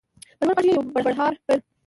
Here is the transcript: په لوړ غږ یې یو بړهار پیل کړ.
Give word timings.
په 0.39 0.43
لوړ 0.47 0.53
غږ 0.57 0.65
یې 0.67 0.73
یو 0.75 0.81
بړهار 0.95 1.33
پیل 1.45 1.59
کړ. 1.59 1.59